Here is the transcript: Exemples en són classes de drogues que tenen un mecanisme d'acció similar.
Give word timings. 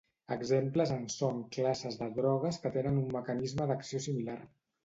Exemples 0.35 0.93
en 0.95 1.03
són 1.15 1.43
classes 1.57 1.99
de 2.01 2.09
drogues 2.17 2.59
que 2.65 2.75
tenen 2.79 2.99
un 3.05 3.15
mecanisme 3.19 3.73
d'acció 3.75 4.03
similar. 4.11 4.41